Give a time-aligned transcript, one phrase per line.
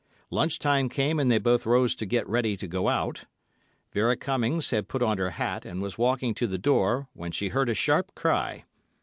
[0.31, 3.25] Lunch time came and they both rose to get ready to go out.
[3.93, 7.49] Vera Cummings had put on her hat, and was walking to the door, when she
[7.49, 8.65] heard a sharp cry.